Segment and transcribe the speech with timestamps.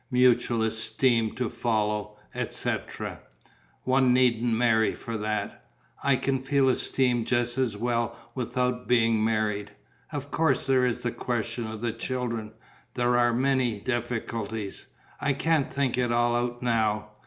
[0.09, 3.19] Mutual esteem to follow, etcetera?
[3.83, 5.63] One needn't marry for that.
[6.03, 9.73] I can feel esteem just as well without being married.
[10.11, 12.53] Of course there is the question of the children,
[12.95, 14.87] there are many difficulties.
[15.19, 17.09] I can't think it all out now.